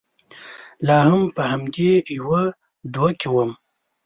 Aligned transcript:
لا 0.87 0.97
هم 1.09 1.21
په 1.35 1.41
همدې 1.51 1.91
يوه 2.19 2.43
دوه 2.93 3.09
کې 3.19 3.27
ووم. 3.29 3.51